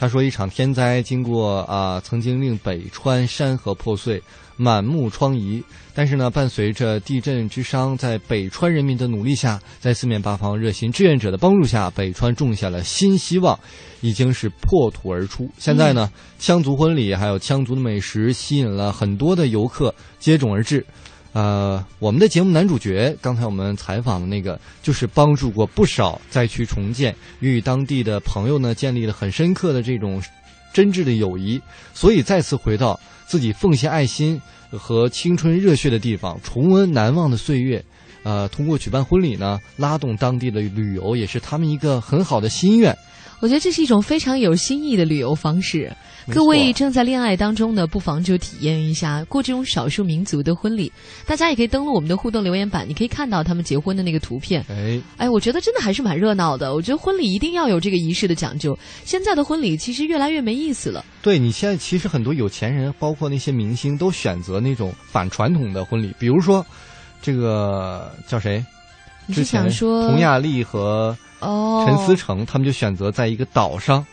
[0.00, 4.22] 他说，一场天灾经过啊、曾经令北川山河破碎，
[4.56, 5.62] 满目疮痍。
[5.94, 13.60] 但是呢，伴随着地震之伤，在北川人民的努力下，在四面八方热心志愿者的帮助下，北川种下了新希望，
[14.00, 15.50] 已经是破土而出。
[15.58, 16.10] 现在呢，
[16.40, 20.86] 羌族婚礼还有羌族的美食，吸引了很多的游客接踵而至。
[21.32, 30.20] 呃，我们的节目男主角，刚才我们采访的那个，就是帮助过不少灾区重建，与当地的朋友呢建立了很深刻的这种
[30.72, 31.60] 真挚的友谊，
[31.94, 34.40] 所以再次回到自己奉献爱心
[34.72, 37.84] 和青春热血的地方，重温难忘的岁月。
[38.22, 42.96] 呃，通过举办婚礼呢，拉动当地的旅游，也是他们一个很好的心愿。
[43.40, 45.90] 我觉得这是一种非常有新意的旅游方式。
[46.30, 50.92] 各位正在恋爱当中呢，不妨就体验一下过这种少数民族的婚礼。
[51.26, 54.64] 大家也可以登录我们的互动留言板，你可以看到他们结婚的那个图片。
[54.68, 56.74] 哎，哎，我觉得真的还是蛮热闹的。
[56.74, 58.78] 我觉得婚礼一定要有这个仪式的讲究。
[59.04, 61.04] 现在的婚礼其实越来越没意思了。
[61.22, 66.64] 对你现在其实很多有钱人，包括那些明星，都选择那种反传统的婚礼，比如说
[67.22, 68.64] 这个叫谁？
[69.26, 74.04] 你是想说佟亚丽和哦陈思诚，他们就选择在一个岛上。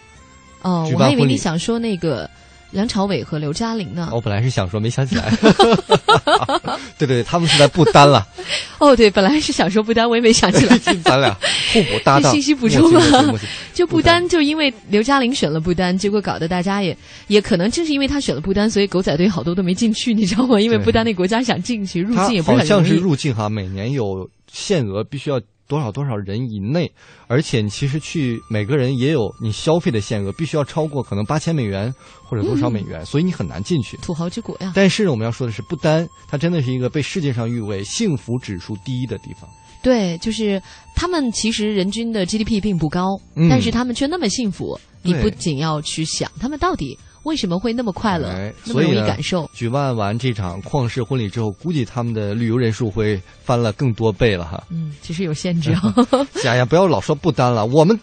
[0.61, 2.29] 哦，我还以为你想说那个
[2.71, 4.09] 梁朝伟和刘嘉玲呢。
[4.11, 5.31] 我本来是想说，没想起来。
[6.97, 8.27] 对对，他们是在不丹了。
[8.79, 10.77] 哦，对，本来是想说不丹，我也没想起来。
[11.05, 11.31] 咱俩
[11.71, 13.39] 互补搭档，信息补充了。
[13.73, 20.59] 就不丹，就因为刘嘉玲选了不丹，结果搞得大家也也可能正是因为他选了不丹，所以狗仔队好多都没进去，你知道吗？
[20.59, 25.39] 因为不丹那国家想进去入境也不好像是入境哈，每年有限额，必须要。
[25.67, 26.91] 多少多少人以内，
[27.27, 33.97] 而且你其实去每个人也有你消费的限额，必须要超过可能八千美元或者多少美元，所以你很难进去。
[33.97, 34.71] 土豪之国呀！
[34.73, 39.49] 但是我们要说的是，不丹它真的是一个被世界上誉为幸福指数第一的地方。
[39.83, 40.61] 对，就是
[40.95, 44.79] 他们其实人均的 GDP 并不高，嗯、但是他们却那么幸福。
[45.03, 46.97] 你不仅要去想他们到底。
[47.27, 48.29] 为什么会那么快乐？
[48.29, 49.49] 哎、那么容易感受？
[49.53, 54.63] 举办完这场旷世婚礼之后，估计他们的旅游人数会翻了更多倍了哈。
[54.69, 55.93] 嗯，其实有限制啊。
[56.45, 57.99] 哎呀，不要老说不丹了，我们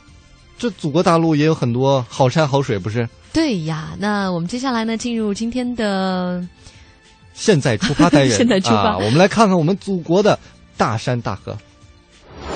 [0.58, 3.08] 这祖国大陆也有很多好山好水，不是？
[3.32, 6.46] 对呀，那我们接下来呢，进入今天的
[7.32, 8.30] 现在出发单元。
[8.36, 10.38] 现在出发、啊，我们来看看我们祖国的
[10.76, 11.56] 大山大河。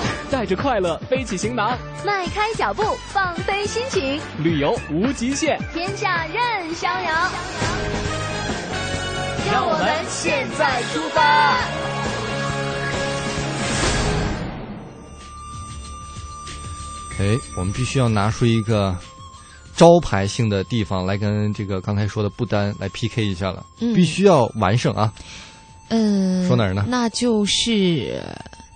[0.31, 7.31] 带着快乐背起行囊，迈开脚步放飞心情，旅游无极限，天下任逍遥。
[9.51, 11.57] 让我们现在出发。
[17.19, 18.95] 哎，我们必须要拿出一个
[19.75, 25.11] 招牌性的地方来跟这个刚才说的不丹来 PK 一下了，嗯、必须要完胜啊！
[25.89, 26.85] 嗯，说哪儿呢？
[26.87, 28.23] 那就是。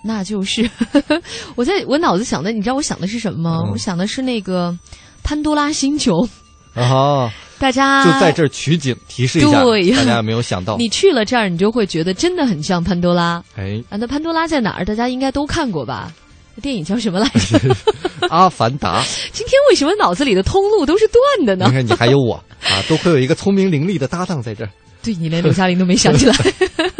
[0.06, 0.68] 那就是
[1.56, 3.62] 我在我脑子想的，你知道我想的是什么吗？
[3.64, 4.76] 嗯、我想的是那个
[5.22, 6.28] 潘多拉星球
[6.74, 7.30] 哦！
[7.58, 10.76] 大家就在这儿取景，提示一下，对大家有没有想到？
[10.76, 13.42] 你去了这儿，你就会觉得真的很像潘多拉。
[13.56, 14.84] 哎，啊，那潘多拉在哪儿？
[14.84, 16.12] 大家应该都看过吧？
[16.60, 17.58] 电影叫什么来着？
[18.28, 19.02] 《阿凡达》。
[19.32, 21.66] 今天为什么脑子里的通路都是断的呢？
[21.68, 24.70] 你看，你还有我啊，都会有一个聪明伶俐的搭档在这儿。
[25.04, 26.34] 对你连刘嘉玲都没想起来。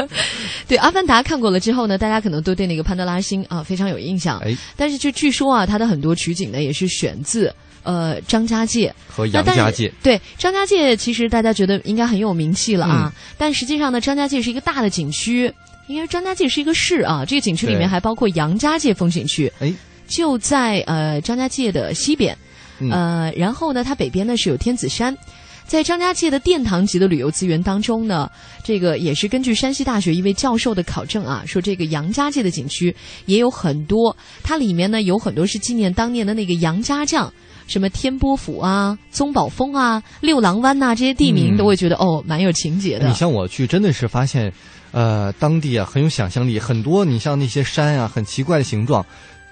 [0.69, 4.39] 对《阿凡达》看过了之后呢，大家可能都对那个潘多拉星啊非常有印象。
[4.45, 9.93] 哎，但是就据说啊，它的很多取景呢也是选自呃张家界和杨家界。
[10.03, 15.53] 对张家界，其实大家觉得应该很有名气了啊，嗯、但实际上呢，张家界是一个大的景区，
[15.87, 17.25] 应该张家界是一个市啊。
[17.27, 19.73] 这个景区里面还包括杨家界风景区，哎，
[20.09, 22.37] 就在呃张家界的西边，
[22.79, 25.15] 嗯、呃，然后呢，它北边呢是有天子山。
[25.67, 28.31] 在张家界的殿堂级的旅游资源当中呢，
[28.63, 32.95] 这个也是根据山西大学一位教授的考证啊，说这个杨家界的景区
[33.27, 37.33] 也有很多，它里面呢有很多是纪念当年的那个杨家将，
[37.67, 43.09] 什么天波府啊、宗宝峰啊、六郎湾呐、啊、这些地名，都会觉得、嗯、哦蛮有情节的。
[43.09, 44.53] 你像我去，真的是发现，
[44.93, 49.05] 呃，当地啊很有想象力，很多你像那些山啊，很奇怪的形状。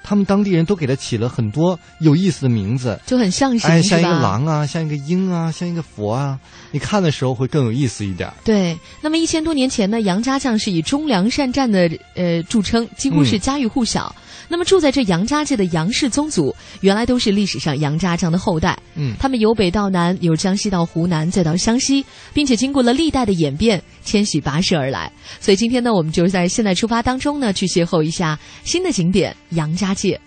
[0.03, 6.39] 他们当地人都给它起了很多有意思的名字，就很象形，哎，像一个狼啊，像一个鹰啊，像一个佛啊，
[6.71, 8.31] 你看的时候会更有意思一点。
[8.45, 14.15] 对，那么一千多年前呢，杨家将是以忠良善战的呃著称，几乎是家喻户晓。
[14.17, 18.79] 嗯、那么住在这杨家界的杨氏宗族，原来都是历史上杨家将的后代。
[18.95, 25.11] 嗯，他们由北到南，由江西到湖南，再到湘西，并且经过了历代的演变，迁徙跋涉而来。
[25.41, 30.21] 所以今天呢，我们就在现代出发当中呢，去邂逅一下新的景点杨家界。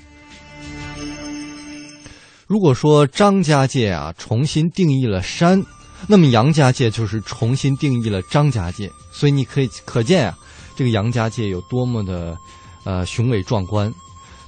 [2.48, 5.64] 如果说张家界啊重新定义了山，
[6.08, 8.90] 那么杨家界就是重新定义了张家界。
[9.12, 10.38] 所以你可以可见啊，
[10.76, 12.38] 这个杨家界有多么的
[12.84, 13.92] 呃雄伟壮观。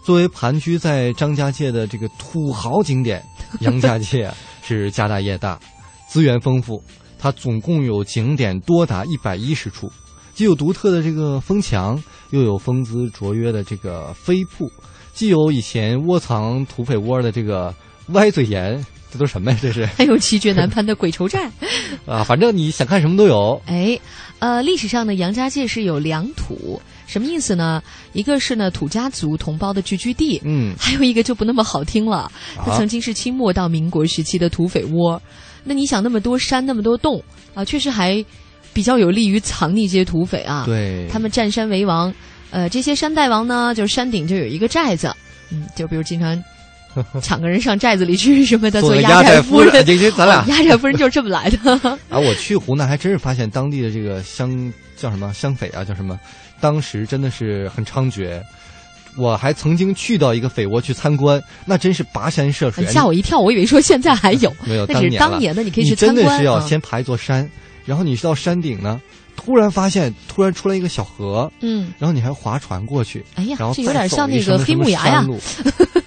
[0.03, 3.21] 作为盘踞在张家界的这个土豪景点，
[3.61, 5.59] 杨家界是家大业大，
[6.07, 6.81] 资源丰富。
[7.19, 9.91] 它总共有景点多达一百一十处，
[10.35, 14.69] 既有独特的这个风墙，又有风姿卓约的这个飞瀑，
[15.17, 17.73] 既有以前窝藏土匪窝的这个
[18.09, 19.57] 歪嘴岩，这都什么呀？
[19.59, 21.49] 这是 还有奇绝难攀的鬼仇寨
[22.05, 22.23] 啊！
[22.23, 23.59] 反正你想看什么都有。
[23.65, 23.99] 哎，
[24.37, 27.81] 呃，历史上呢，杨家界是有两土，什么意思呢？
[28.13, 35.19] 一个是呢土家族同胞的聚居地，嗯，还有一个就不那么好听了，它曾经是清末到民国时期的土匪窝。
[35.63, 37.19] 那你想那么多山那么多洞
[37.55, 38.23] 啊，确实还
[38.71, 40.63] 比较有利于藏匿这些土匪啊。
[40.67, 42.13] 对，他们占山为王，
[42.49, 45.13] 呃，这些山大王呢，就是山顶就有一个寨子，
[45.51, 46.41] 嗯，就比如经常
[47.21, 49.71] 抢个人上寨子里去什么的，做压寨夫人。
[49.85, 51.73] 这这咱俩压寨夫人就是这么来的。
[52.09, 56.19] 啊，我去湖南还真是发现当地的这个乡叫什么乡匪啊，叫什么，
[56.59, 58.41] 当时真的是很猖獗。
[59.15, 63.39] 我还曾经去到一个匪窝去参观，那真是跋山涉水，吓我一跳。
[63.39, 66.17] 我以为说现在还有， 没有，那是当年的，你可以去参观。
[66.17, 67.49] 真的是要先爬一座山，
[67.83, 69.01] 然后你到山顶呢，
[69.37, 75.25] 突然发现突然出来一个小河，嗯，然后你还划船过去，哎呀，然后这有点像那个黑木崖呀。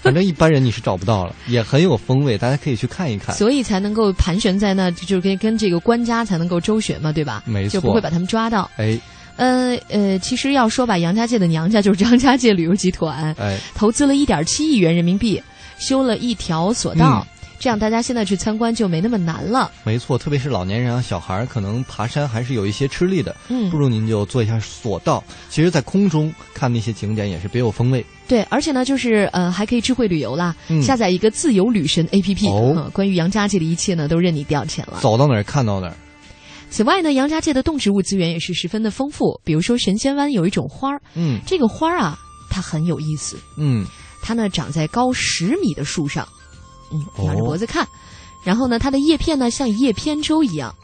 [0.02, 3.34] 反正一般人你是找不到了， 也很有风味，大家可以去看一看。
[3.34, 7.42] 所以才能够盘旋在那，就是跟跟这个官家才能够周旋嘛，对吧？
[7.46, 8.70] 没错，就不会把他们抓到。
[8.76, 8.98] 哎。
[9.36, 15.42] 呃呃，其实要说吧，杨家界的娘家就是张家界旅游集团，哎，投资了一点七亿元人民币，
[15.78, 17.26] 修了一条索道，
[17.60, 19.70] 这样大家现在去参观就没那么难了。
[19.84, 25.22] 没错，特别是老年人啊、小孩儿，可能爬山还是有一些吃力的，嗯，不如您就做一下索道。
[25.50, 28.04] 其实，在空中看那些景点也是别有风味。
[28.26, 35.94] 对，而且呢，就是呃，还可以智慧旅游啦，嗯、下载一个自由旅神 APP，哦，关于杨家界的一切呢，都任你调遣了，走到哪儿看到哪儿。
[36.70, 39.38] 此外呢，杨家界的动植物资源也是十分的丰富。
[39.44, 42.16] 比如说神仙湾有一种花儿，嗯，这个花儿啊，
[42.48, 43.84] 它很有意思，嗯，
[44.22, 46.26] 它呢长在高十米的树上，
[46.92, 47.24] 嗯，哦。
[47.24, 47.86] 仰着脖子看，
[48.44, 50.74] 然后呢，它的叶片呢像一叶扁舟一样，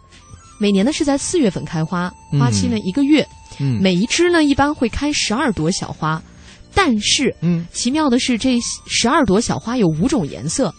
[0.59, 3.27] 每年呢是在四月份开花，花期呢一个月，
[3.59, 6.23] 嗯，每一枝呢一般会开十二朵小花，
[6.75, 10.73] 但是，嗯，奇妙的是这十二朵小花有五种颜色，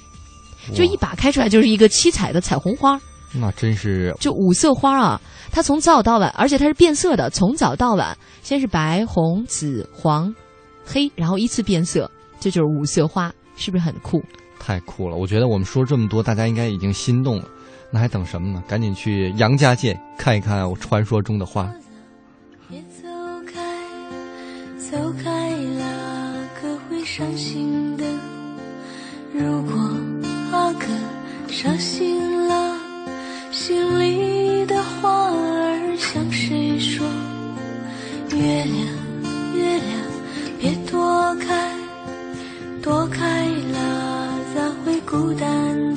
[0.73, 2.99] 就一把开出来就是一个七彩的彩虹花。
[3.33, 4.15] 那真是。
[4.19, 5.21] 就五色花啊，
[5.51, 10.33] 它从早到晚，而且它是变色的，从早到晚，先是白、红、紫、黄、
[10.85, 12.09] 黑，然后依次变色，
[12.39, 14.23] 这就是五色花，是不是很酷？
[14.67, 15.15] 太酷了！
[15.15, 17.45] 我觉得我们说这么多，大家应该已经心动了，
[17.89, 18.61] 那还等什么呢？
[18.67, 21.73] 赶紧去杨家界看一看我传说中的花。
[22.67, 23.07] 别走
[23.45, 23.61] 开，
[24.77, 28.03] 走开了，可会伤心的。
[29.33, 29.73] 如果
[30.51, 30.85] 阿哥
[31.47, 32.75] 伤心了。
[33.49, 37.07] 心里的话儿向谁说？
[38.31, 38.75] 月亮，
[39.55, 39.89] 月亮，
[40.59, 41.73] 别躲开，
[42.83, 44.16] 躲开了，
[45.07, 45.96] 孤单。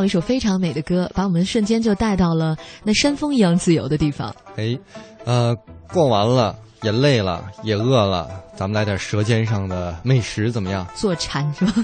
[0.00, 4.34] 到了一首非常美的歌，把我们瞬间就带到了那山峰一样自由的地方。
[4.56, 4.78] 哎，
[5.26, 5.54] 呃，
[5.92, 10.86] 逛完了也累了，也饿了，咱们来点舌尖上的美食怎么样？
[10.94, 11.74] 坐禅是吧？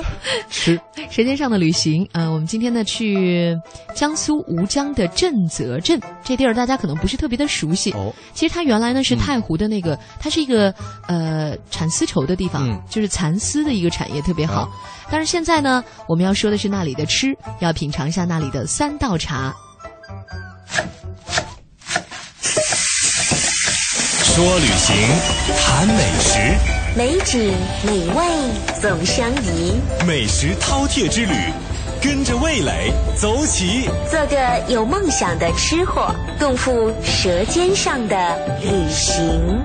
[0.48, 0.80] 吃。
[1.10, 3.56] 舌尖上的旅行，呃，我们今天呢去
[3.94, 7.92] 江苏吴江的震泽镇，这地儿大家可能不是特别的熟悉。
[7.92, 10.72] 哦，其实它原来呢是太湖的那个，它是一个
[11.06, 14.68] 呃产丝绸的地方，嗯就是蚕丝的一个产业特别好。
[15.10, 19.54] 但是现在呢，我们要说的是那里的吃，要品尝一下那里的三道茶。
[24.34, 24.96] 说旅行，
[25.60, 26.38] 谈美食，
[26.96, 27.54] 美景
[27.86, 28.24] 美味
[28.82, 31.32] 总相宜，美食饕餮之旅，
[32.02, 33.88] 跟着味蕾走起。
[34.10, 39.62] 做个有梦想的吃货，共赴舌尖上的旅行。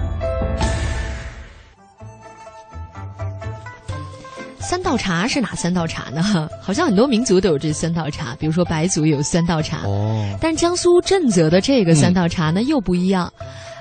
[4.59, 6.21] 三道茶是哪三道茶呢？
[6.61, 9.79] 好像很多民族都有这三道茶，比如说白族有三道茶。
[9.87, 13.33] 哦，但江苏震泽的这个三道茶呢、又不一样。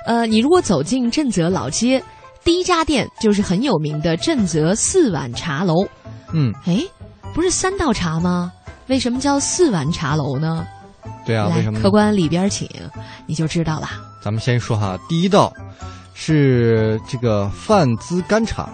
[0.09, 2.03] 呃，你如果走进震泽老街，
[2.43, 5.87] 第一家店就是很有名的震泽四碗茶楼。
[6.33, 6.83] 嗯，哎，
[7.35, 8.51] 不是三道茶吗？
[8.87, 10.67] 为什么叫四碗茶楼呢？
[11.27, 11.79] 对啊，为什么？
[11.79, 12.67] 客官里边请，
[13.27, 13.91] 你就知道了。
[14.23, 15.53] 咱们先说哈，第一道
[16.15, 18.67] 是这个饭滋干茶，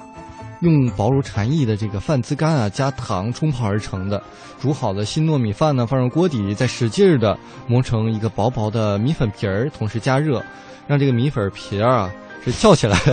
[0.60, 4.22] 用薄如蝉翼的这个饭滋干啊，加糖冲泡而成的。
[4.60, 10.40] 煮好的新糯米饭呢，放入锅底，再使劲的磨成一个薄薄的米粉皮儿，同时加热，
[10.86, 12.10] 让这个米粉皮儿啊
[12.44, 12.98] 是翘起来。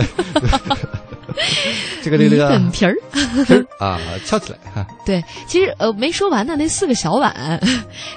[2.02, 2.94] 这个这个这个米粉皮儿
[3.80, 4.86] 啊翘起来哈。
[5.06, 7.58] 对，其实呃没说完呢，那四个小碗，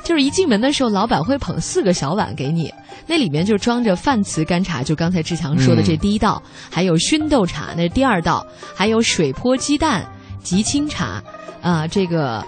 [0.04, 2.74] 就是一进门的时候，老板会捧四个小碗给你，
[3.08, 8.46] 那里面就装着饭瓷干茶，就刚才志强说的这第一道，还有熏豆茶，那是第二道，
[8.76, 10.06] 还有水泼鸡蛋
[10.44, 11.24] 吉清茶，
[11.62, 12.46] 啊、这个。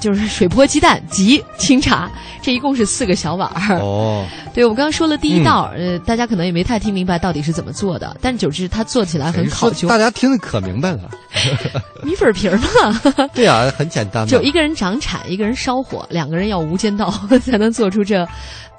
[0.00, 2.10] 就是水泼鸡蛋及清茶，
[2.42, 3.78] 这一共是四个小碗儿。
[3.78, 4.24] 哦，
[4.54, 9.88] 对，我们刚刚说了第一道，呃，大家可能也没太听明白到底是怎么做的，但久之它做起来很考究。
[9.88, 11.10] 大家听得可明白了。
[12.02, 14.28] 米粉皮儿嘛， 对啊，很简单嘛。
[14.28, 17.12] 就一个人掌铲，一个人烧火，两个人要无间道
[17.44, 18.26] 才能做出这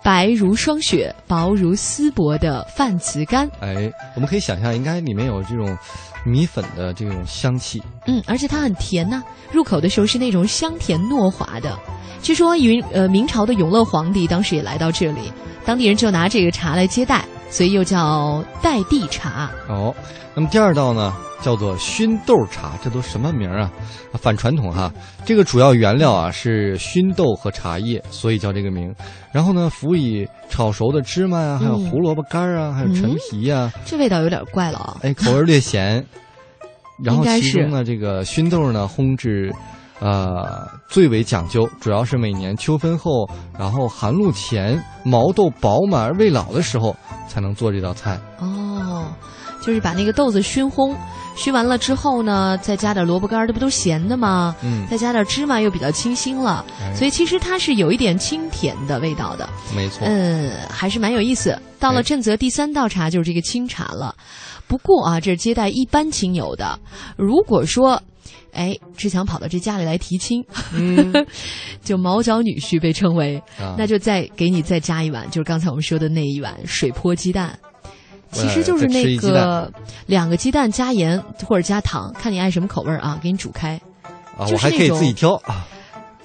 [0.03, 3.49] 白如霜雪、薄如丝帛的饭瓷干。
[3.59, 5.77] 哎，我们可以想象，应该里面有这种
[6.25, 7.81] 米粉的这种香气。
[8.05, 11.77] 嗯，而且它很甜呐、入口的时候是那种香甜糯滑的。
[12.21, 15.31] 据说云呃明朝的永乐皇帝当时也来到这里，
[15.65, 19.49] 当地人就拿这个茶来接待，所以又叫代地茶。
[19.67, 19.95] 哦，
[20.35, 23.71] 那么第二道呢，叫做熏豆茶，这都什么名儿啊？
[24.13, 24.91] 反传统哈。
[25.25, 28.93] 这个主要原料啊是熏豆和茶叶，所以叫这个名。
[29.31, 34.97] 然后呢，辅以炒熟的芝麻呀、还有嗯胡萝卜干儿啊，还有陈皮呀、这味道有点怪了啊。
[35.01, 36.05] 哎，口味略咸。
[37.03, 39.53] 然后其中呢，这个熏豆呢烘制，
[39.99, 43.27] 呃，最为讲究，主要是每年秋分后，
[43.57, 46.95] 然后寒露前，毛豆饱满而未老的时候，
[47.27, 48.19] 才能做这道菜。
[48.39, 49.05] 哦，
[49.61, 50.95] 就是把那个豆子熏烘，
[51.35, 54.55] 熏完了之后呢，再加点萝卜干儿，这不都咸的吗？
[54.61, 59.49] 嗯再加点芝麻又比较清新了，哎所以其实它是有一点清甜的味道的。
[59.75, 60.05] 没错。
[60.05, 61.59] 嗯，还是蛮有意思。
[61.79, 64.15] 到了哎震泽第三道茶就是这个清茶了。
[64.67, 66.77] 不过啊，这是接待一般亲友的。
[67.15, 68.01] 如果说，
[68.57, 70.43] 哎，志强跑到这家里来提亲，
[70.73, 71.13] 嗯
[71.83, 77.57] 就毛脚女婿被称为，啊那就再给你再加一碗，就是刚才我们说的那一碗水泼鸡蛋。
[78.29, 79.71] 其实就是那个
[80.05, 83.79] 两个鸡蛋加盐或者加糖，看你爱什么口味儿啊，给你煮开。
[84.37, 85.65] 啊，就是我还可以那种自己挑啊。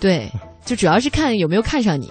[0.01, 0.29] 对，
[0.65, 2.11] 就主要是看有没有看上你，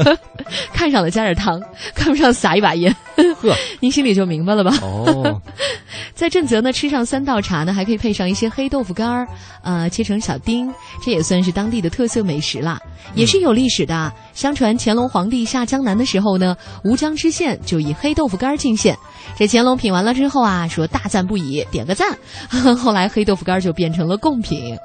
[0.72, 1.60] 看上了加点糖，
[1.94, 2.94] 看不上撒一把盐，
[3.40, 4.76] 呵，您心里就明白了吧？
[4.82, 5.40] 哦，
[6.14, 9.26] 在正则呢，吃上三道茶呢，还可以配上一些黑豆腐干儿，
[9.62, 10.72] 呃，切成小丁，
[11.02, 12.78] 这也算是当地的特色美食啦，
[13.14, 14.12] 也是有历史的。
[14.34, 18.96] 相传乾隆皇帝下江南的时候呢，吴江知县就以黑豆腐干儿进献，
[19.36, 22.08] 这乾隆品完了之后啊，说大赞不已，点个赞。
[22.76, 24.76] 后来黑豆腐干就变成了贡品，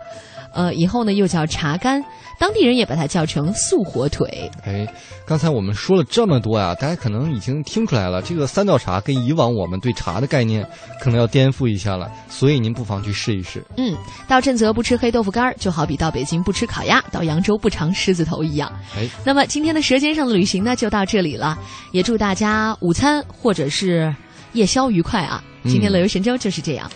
[0.55, 2.03] 呃，以后呢又叫茶干，
[2.39, 4.49] 当地人也把它叫成素火腿。
[4.63, 4.87] 哎，
[5.27, 10.67] 刚才我们说了这么多呀，大家可能已经听出来了，这个三道茶跟以往我们对茶的概念
[11.01, 13.63] 可能要颠覆一下了，所以您不妨去试一试。
[13.77, 13.95] 嗯，
[14.27, 18.71] 到震泽不吃黑豆腐干儿，就好比到北京不吃烤鸭，到扬州不尝狮子头一样。
[18.95, 21.57] 哎，那么今天的《舌尖上的旅行》呢，就到这里了。
[21.91, 24.13] 也祝大家午餐或者是
[24.53, 25.43] 夜宵愉快啊！
[25.63, 26.89] 今天乐游神州就是这样。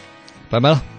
[0.49, 0.99] 拜拜了。